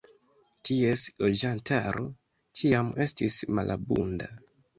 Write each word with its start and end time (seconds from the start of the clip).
Ties 0.69 1.03
loĝantaro 1.23 2.07
ĉiam 2.61 2.91
estis 3.07 3.39
malabunda. 3.61 4.33